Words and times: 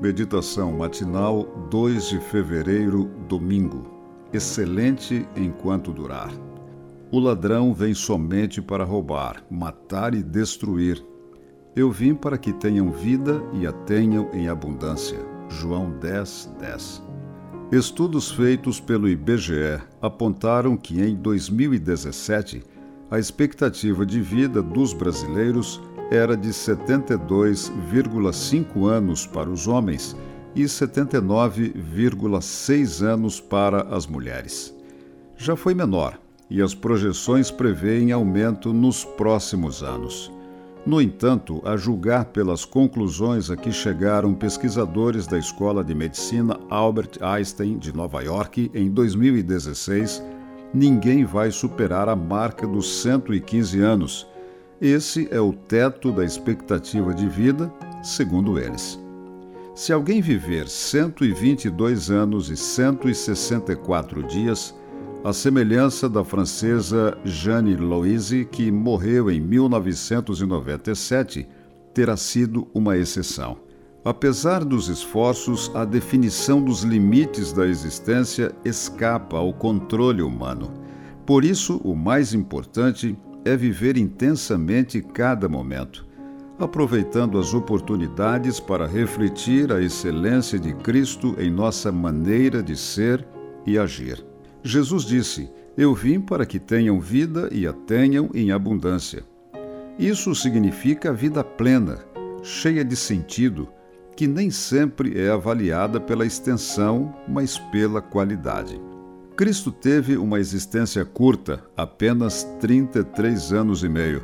Meditação 0.00 0.72
matinal 0.72 1.44
2 1.70 2.08
de 2.08 2.20
fevereiro, 2.20 3.10
domingo. 3.28 3.84
Excelente 4.32 5.28
enquanto 5.36 5.92
durar. 5.92 6.32
O 7.12 7.18
ladrão 7.18 7.74
vem 7.74 7.92
somente 7.92 8.62
para 8.62 8.82
roubar, 8.82 9.44
matar 9.50 10.14
e 10.14 10.22
destruir. 10.22 11.04
Eu 11.76 11.90
vim 11.90 12.14
para 12.14 12.38
que 12.38 12.50
tenham 12.50 12.90
vida 12.90 13.42
e 13.52 13.66
a 13.66 13.72
tenham 13.72 14.30
em 14.32 14.48
abundância. 14.48 15.18
João 15.50 15.90
10, 15.98 16.54
10. 16.58 17.02
Estudos 17.70 18.30
feitos 18.30 18.80
pelo 18.80 19.06
IBGE 19.06 19.82
apontaram 20.00 20.78
que 20.78 20.98
em 21.02 21.14
2017 21.14 22.62
a 23.10 23.18
expectativa 23.18 24.06
de 24.06 24.18
vida 24.22 24.62
dos 24.62 24.94
brasileiros 24.94 25.78
era 26.10 26.36
de 26.36 26.48
72,5 26.48 28.86
anos 28.86 29.26
para 29.26 29.48
os 29.48 29.68
homens 29.68 30.16
e 30.54 30.64
79,6 30.64 33.02
anos 33.02 33.40
para 33.40 33.82
as 33.94 34.06
mulheres. 34.06 34.74
Já 35.36 35.54
foi 35.54 35.72
menor 35.72 36.18
e 36.50 36.60
as 36.60 36.74
projeções 36.74 37.50
prevêem 37.50 38.10
aumento 38.10 38.72
nos 38.72 39.04
próximos 39.04 39.84
anos. 39.84 40.32
No 40.84 41.00
entanto, 41.00 41.62
a 41.64 41.76
julgar 41.76 42.26
pelas 42.26 42.64
conclusões 42.64 43.50
a 43.50 43.56
que 43.56 43.70
chegaram 43.70 44.34
pesquisadores 44.34 45.26
da 45.26 45.38
Escola 45.38 45.84
de 45.84 45.94
Medicina 45.94 46.58
Albert 46.68 47.18
Einstein 47.20 47.78
de 47.78 47.94
Nova 47.94 48.22
York 48.22 48.70
em 48.74 48.90
2016, 48.90 50.22
ninguém 50.74 51.24
vai 51.24 51.52
superar 51.52 52.08
a 52.08 52.16
marca 52.16 52.66
dos 52.66 53.02
115 53.02 53.80
anos 53.80 54.26
esse 54.80 55.28
é 55.30 55.40
o 55.40 55.52
teto 55.52 56.10
da 56.10 56.24
expectativa 56.24 57.12
de 57.12 57.28
vida, 57.28 57.70
segundo 58.02 58.58
eles. 58.58 58.98
Se 59.74 59.92
alguém 59.92 60.22
viver 60.22 60.68
122 60.68 62.10
anos 62.10 62.48
e 62.48 62.56
164 62.56 64.22
dias, 64.22 64.74
a 65.22 65.34
semelhança 65.34 66.08
da 66.08 66.24
francesa 66.24 67.16
Jeanne 67.24 67.76
Louise, 67.76 68.48
que 68.50 68.72
morreu 68.72 69.30
em 69.30 69.40
1997, 69.40 71.46
terá 71.92 72.16
sido 72.16 72.66
uma 72.72 72.96
exceção. 72.96 73.58
Apesar 74.02 74.64
dos 74.64 74.88
esforços, 74.88 75.70
a 75.74 75.84
definição 75.84 76.62
dos 76.62 76.82
limites 76.82 77.52
da 77.52 77.66
existência 77.66 78.50
escapa 78.64 79.36
ao 79.36 79.52
controle 79.52 80.22
humano. 80.22 80.72
Por 81.26 81.44
isso, 81.44 81.76
o 81.84 81.94
mais 81.94 82.32
importante 82.32 83.14
é 83.44 83.56
viver 83.56 83.96
intensamente 83.96 85.00
cada 85.00 85.48
momento, 85.48 86.06
aproveitando 86.58 87.38
as 87.38 87.54
oportunidades 87.54 88.60
para 88.60 88.86
refletir 88.86 89.72
a 89.72 89.80
excelência 89.80 90.58
de 90.58 90.74
Cristo 90.74 91.34
em 91.38 91.50
nossa 91.50 91.90
maneira 91.90 92.62
de 92.62 92.76
ser 92.76 93.26
e 93.66 93.78
agir. 93.78 94.24
Jesus 94.62 95.04
disse: 95.04 95.50
Eu 95.76 95.94
vim 95.94 96.20
para 96.20 96.44
que 96.44 96.58
tenham 96.58 97.00
vida 97.00 97.48
e 97.50 97.66
a 97.66 97.72
tenham 97.72 98.30
em 98.34 98.52
abundância. 98.52 99.24
Isso 99.98 100.34
significa 100.34 101.10
a 101.10 101.12
vida 101.12 101.42
plena, 101.42 101.98
cheia 102.42 102.84
de 102.84 102.96
sentido, 102.96 103.68
que 104.16 104.26
nem 104.26 104.50
sempre 104.50 105.18
é 105.18 105.30
avaliada 105.30 105.98
pela 105.98 106.26
extensão, 106.26 107.14
mas 107.26 107.58
pela 107.58 108.02
qualidade. 108.02 108.80
Cristo 109.40 109.72
teve 109.72 110.18
uma 110.18 110.38
existência 110.38 111.02
curta, 111.02 111.64
apenas 111.74 112.44
33 112.60 113.54
anos 113.54 113.82
e 113.82 113.88
meio, 113.88 114.22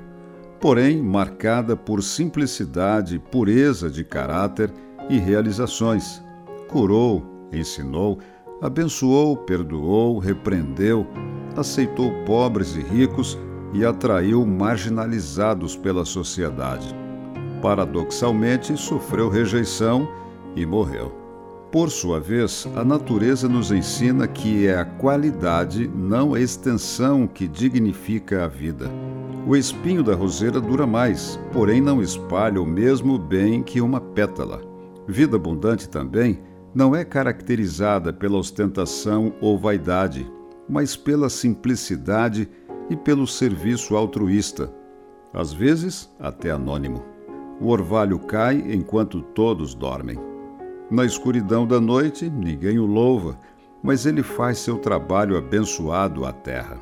porém 0.61 1.03
marcada 1.03 1.75
por 1.75 2.03
simplicidade, 2.03 3.19
pureza 3.19 3.89
de 3.89 4.05
caráter 4.05 4.71
e 5.09 5.17
realizações. 5.17 6.23
Curou, 6.69 7.49
ensinou, 7.51 8.19
abençoou, 8.61 9.39
perdoou, 9.39 10.19
repreendeu, 10.19 11.07
aceitou 11.57 12.13
pobres 12.27 12.77
e 12.77 12.83
ricos 12.83 13.39
e 13.73 13.87
atraiu 13.87 14.45
marginalizados 14.45 15.75
pela 15.79 16.05
sociedade. 16.05 16.95
Paradoxalmente, 17.63 18.77
sofreu 18.77 19.31
rejeição 19.31 20.07
e 20.55 20.67
morreu. 20.67 21.26
Por 21.77 21.91
sua 21.91 22.19
vez, 22.19 22.67
a 22.75 22.83
natureza 22.83 23.51
nos 23.51 23.71
ensina 23.71 24.27
que 24.27 24.67
é 24.67 24.79
a 24.79 24.85
qualidade, 24.87 25.87
não 25.87 26.33
a 26.33 26.41
extensão, 26.41 27.27
que 27.27 27.47
dignifica 27.47 28.47
a 28.47 28.49
vida. 28.49 28.91
O 29.47 29.55
espinho 29.55 30.03
da 30.03 30.15
roseira 30.15 30.59
dura 30.59 30.87
mais, 30.87 31.39
porém 31.53 31.83
não 31.83 32.01
espalha 32.01 32.63
o 32.63 32.65
mesmo 32.65 33.19
bem 33.19 33.63
que 33.63 33.83
uma 33.83 34.01
pétala. 34.01 34.63
Vida 35.07 35.37
abundante 35.37 35.87
também 35.87 36.39
não 36.75 36.97
é 36.97 37.05
caracterizada 37.05 38.11
pela 38.11 38.39
ostentação 38.39 39.35
ou 39.39 39.59
vaidade, 39.59 40.27
mas 40.67 40.97
pela 40.97 41.29
simplicidade 41.29 42.49
e 42.89 42.97
pelo 42.97 43.27
serviço 43.27 43.95
altruísta, 43.95 44.73
às 45.31 45.53
vezes 45.53 46.11
até 46.19 46.51
anônimo. 46.51 47.05
O 47.61 47.69
orvalho 47.69 48.19
cai 48.19 48.65
enquanto 48.67 49.21
todos 49.21 49.75
dormem. 49.75 50.36
Na 50.91 51.05
escuridão 51.05 51.67
da 51.67 51.81
noite, 51.81 52.31
ninguém 52.31 52.79
o 52.79 52.87
louva, 52.87 53.39
mas 53.83 54.07
ele 54.07 54.23
faz 54.23 54.59
seu 54.59 54.79
trabalho 54.79 55.37
abençoado 55.37 56.25
à 56.25 56.33
terra. 56.33 56.79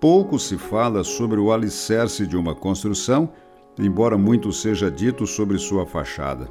Pouco 0.00 0.38
se 0.38 0.58
fala 0.58 1.04
sobre 1.04 1.38
o 1.38 1.52
alicerce 1.52 2.26
de 2.26 2.36
uma 2.36 2.54
construção, 2.54 3.30
embora 3.78 4.18
muito 4.18 4.52
seja 4.52 4.90
dito 4.90 5.26
sobre 5.26 5.56
sua 5.58 5.86
fachada. 5.86 6.48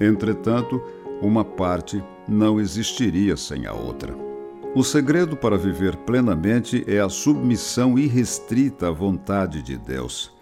Entretanto, 0.00 0.82
uma 1.20 1.44
parte 1.44 2.02
não 2.26 2.58
existiria 2.58 3.36
sem 3.36 3.66
a 3.66 3.72
outra. 3.72 4.14
O 4.74 4.82
segredo 4.82 5.36
para 5.36 5.58
viver 5.58 5.96
plenamente 5.98 6.82
é 6.86 6.98
a 6.98 7.10
submissão 7.10 7.98
irrestrita 7.98 8.88
à 8.88 8.90
vontade 8.90 9.62
de 9.62 9.76
Deus. 9.76 10.32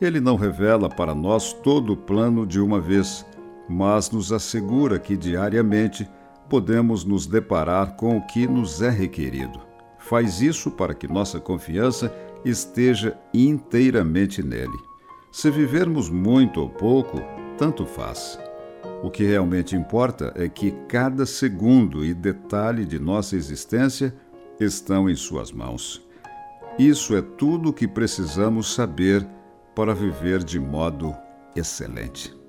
Ele 0.00 0.20
não 0.20 0.36
revela 0.36 0.88
para 0.88 1.14
nós 1.14 1.52
todo 1.52 1.92
o 1.92 1.96
plano 1.96 2.46
de 2.46 2.58
uma 2.60 2.80
vez, 2.80 3.26
mas 3.68 4.10
nos 4.10 4.32
assegura 4.32 4.98
que 4.98 5.16
diariamente 5.16 6.08
podemos 6.48 7.04
nos 7.04 7.26
deparar 7.26 7.96
com 7.96 8.16
o 8.16 8.26
que 8.26 8.46
nos 8.46 8.82
é 8.82 8.90
requerido. 8.90 9.60
Faz 9.98 10.40
isso 10.40 10.70
para 10.70 10.94
que 10.94 11.08
nossa 11.08 11.40
confiança 11.40 12.14
esteja 12.44 13.18
inteiramente 13.32 14.42
nele. 14.42 14.76
Se 15.32 15.50
vivermos 15.50 16.10
muito 16.10 16.60
ou 16.60 16.68
pouco, 16.68 17.20
tanto 17.56 17.86
faz. 17.86 18.38
O 19.02 19.10
que 19.10 19.24
realmente 19.24 19.74
importa 19.74 20.32
é 20.36 20.48
que 20.48 20.70
cada 20.88 21.26
segundo 21.26 22.04
e 22.04 22.14
detalhe 22.14 22.84
de 22.84 22.98
nossa 22.98 23.34
existência 23.36 24.14
estão 24.60 25.08
em 25.08 25.16
Suas 25.16 25.50
mãos. 25.50 26.06
Isso 26.78 27.16
é 27.16 27.22
tudo 27.22 27.70
o 27.70 27.72
que 27.72 27.86
precisamos 27.88 28.74
saber 28.74 29.26
para 29.74 29.94
viver 29.94 30.42
de 30.42 30.58
modo 30.58 31.14
excelente. 31.56 32.43